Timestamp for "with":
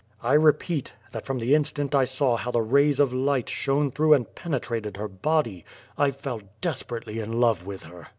7.67-7.83